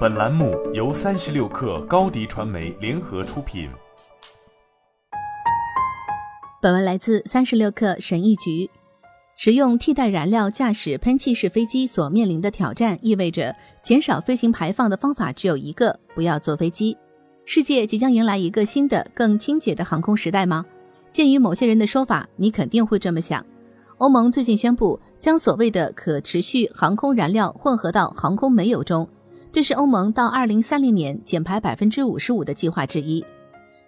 [0.00, 3.70] 本栏目由三十六氪高低传媒联合出品。
[6.60, 8.68] 本文来自三十六氪神译局。
[9.36, 16.94] 使用替代燃料驾驶喷气式飞机所面临的挑战，意味着减少飞行排放的方法只有一个：不要坐飞机。
[17.46, 20.66] 世界即将迎来一个新的、更清洁的航空时代吗？
[21.10, 23.44] 鉴于某些人的说法，你肯定会这么想。
[23.96, 29.08] 欧盟最近宣布将所谓的可持续航空燃料混合到航空煤油中，
[29.52, 33.24] 这是欧盟到二零三零年减排百分之五十五的计划之一。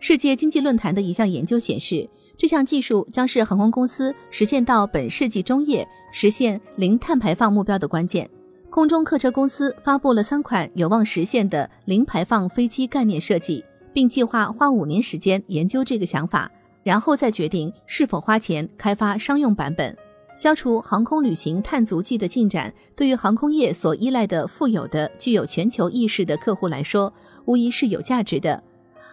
[0.00, 8.28] 世界经济论坛的一项研究显示，这项技术将是航空公司实现到本世纪中叶实现零碳排放目标的关键。
[8.70, 16.50] 空中客车公司发布了三款有望实现的零排放飞机概念设计，并计划花五年时间研究这个想法。
[16.82, 19.96] 然后再决定是否花钱开发商用版本。
[20.36, 27.12] 消除航空旅行碳足迹的进展，对于航空业所依赖的富有的、具有全球意识的客户来说，
[27.44, 28.62] 无疑是有价值的。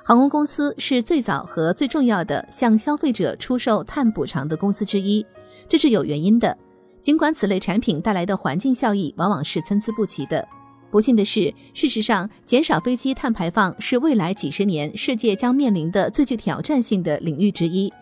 [0.04, 5.24] 航空公司是最早和最重要的向消费者出售碳补偿的公司之一，
[5.68, 6.58] 这是有原因的。
[7.02, 10.48] 尽管此类产品带来的环境效益往往是参差不齐的。
[10.90, 17.94] 不幸的是，事实上，减少飞机碳排放是未来几十年世界将面临的最具挑战性的领域之一。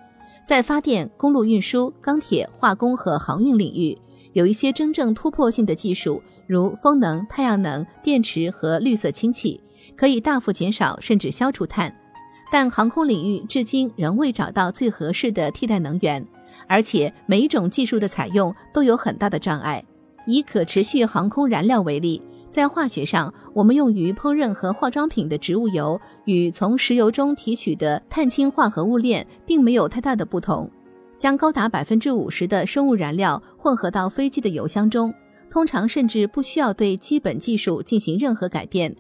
[0.48, 3.98] 在发电、公路运输、钢铁、化工和航运领域，
[4.32, 9.60] 有一些真正突破性的技术，如风能、太阳能、电池和绿色氢气，
[9.98, 11.94] 可以大幅减少甚至消除碳。
[12.50, 16.26] 但航空领域至今仍未找到最合适的替代能源，
[16.66, 19.84] 而且每一种技术的采用都有很大的障碍。
[20.26, 22.22] 以可持续航空燃料为例。
[22.58, 30.68] 在化学上，我们用于烹饪和化妆品的植物油与从石油中提取的碳氢化合物链并没有太大的不同。
[31.20, 35.14] 将高达百分之五十的生物燃料混合到飞机的油箱中，
[35.52, 38.96] 通常甚至不需要对基本技术进行任何改变。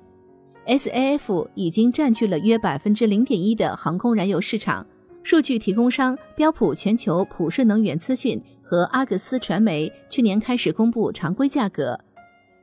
[0.68, 4.86] SAF 已经占据了约百分之零点一的航空燃油市场。
[5.24, 12.00] 数据提供商标普全球普世能源资讯和阿格斯传媒去年开始公布常规价格。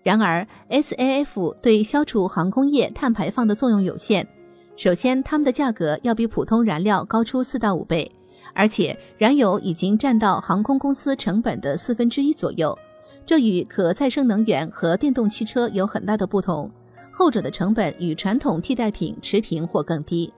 [0.05, 4.25] 然而，SAF 对消除航空业碳排放的作用有限。
[4.77, 8.09] 首先，它们的价格要比普通燃料高出四到五倍，
[8.53, 12.79] 而且燃油已经占到航空公司成本的四分之一左右。
[13.25, 16.71] 这与可再生能源和电动汽车有很大的不同，
[17.11, 20.31] 后者的成本与传统替代品持平或更低。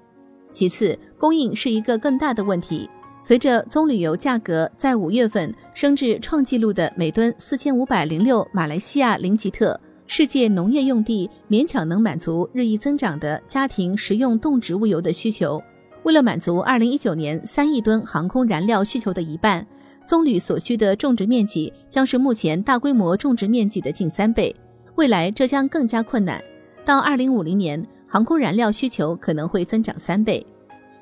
[0.52, 2.88] 其次，供应是一个更大的问题。
[3.20, 15.60] 随着棕榈油价格在五月份升至创纪录的每吨四千五百零六马来西亚林吉特，世界农业用地勉强能满足日益增长的家庭食用动植物油的需求。
[16.04, 19.66] 为了满足二零一九年三亿吨航空燃料需求的一半，
[20.04, 24.54] 棕榈所需的种植面积将是目前大规模种植面积的近三倍。
[24.94, 26.40] 未来这将更加困难。
[26.84, 30.46] 到二零五零年，航空燃料需求可能会增长三倍。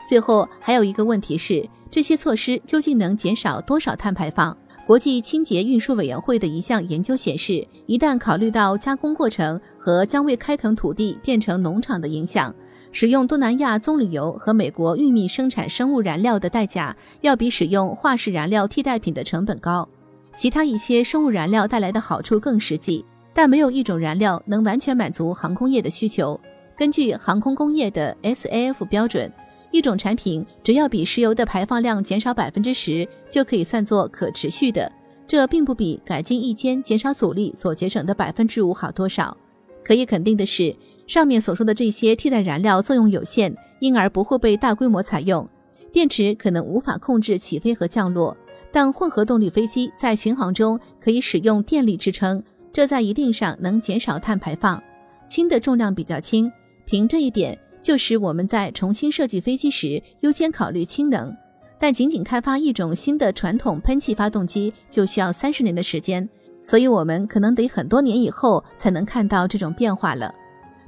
[0.08, 4.56] 最后还有一个问题是，这些措施究竟能减少多少碳排放？
[4.84, 12.52] 国际清洁运输委员会的一项研究显示，一旦考虑到加工过程和将为开垦土地变成农场的影响，
[12.90, 19.88] 使用东南亚棕榈油和美国玉米生产生物燃料的代价要比使用化石燃料替代品的成本高。
[20.36, 26.40] 其他一些生物燃料带来的好处更实际，但没有一种燃料能完全满足航空业的需求。
[26.76, 29.32] 根据航空工业的 SAF 标准。
[29.74, 34.90] 一种产品只要比石油的排放量减少百分之十，就可以算作可持续的。
[35.26, 39.36] 这并不比改进一间减少阻力所节省的百分之五好多少。
[39.82, 40.76] 可以肯定的是，
[41.08, 45.48] 上面所说的这些替代燃料作用有限，因而不会被大规模采用。
[45.90, 48.36] 电池可能无法控制起飞和降落，
[48.70, 52.40] 但混合动力飞机在巡航中可以使用电力支撑，
[52.72, 54.80] 这在一定上能减少碳排放。
[55.28, 56.52] 氢的重量比较轻，
[56.86, 57.58] 凭这一点。
[57.84, 61.36] 就使我们在重新设计飞机时优先考虑氢能，
[61.78, 66.26] 但仅仅开发一种新的传统喷气发动机就需要三十年的时间，
[66.62, 70.34] 所以我们可能得很多年以后才能看到这种变化了。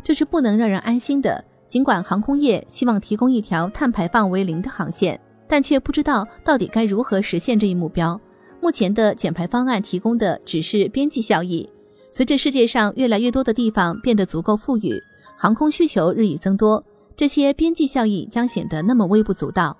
[0.02, 1.44] 这是不能让人安心的。
[1.68, 8.18] 尽管航空业希望提供一条碳排放为零的航线，但却不知道到底该如何实现这一目标。
[8.62, 11.68] 目前的减排方案提供的只是边际效益。
[12.10, 14.98] 随着世界上越来越多的地方变得足够富裕。
[15.36, 16.82] 航空需求日益增多，
[17.16, 19.76] 这些边际效益将显得那么微不足道。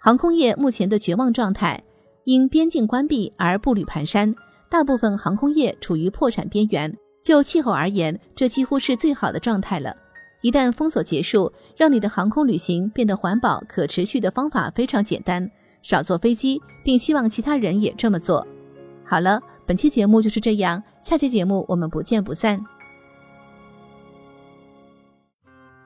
[0.00, 1.82] 航空业目前的绝望状态，
[2.24, 4.34] 因边境关闭而步履蹒跚，
[4.70, 6.96] 大部分航空业处于破产边缘。
[7.22, 9.94] 就气候而言，这几乎是最好的状态了。
[10.40, 15.50] 一旦封锁结束，让你的航空旅行变得环保、可持续的方法非常简单：
[15.82, 18.46] 少坐飞机，并希望其他人也这么做。
[19.04, 22.58] 好了，本期节目就是这样，下期节目我们不见不散。